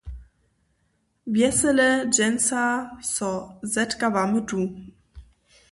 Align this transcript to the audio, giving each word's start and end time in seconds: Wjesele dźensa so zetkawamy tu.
Wjesele 1.33 1.87
dźensa 2.13 2.65
so 3.13 3.31
zetkawamy 3.71 4.39
tu. 4.49 4.59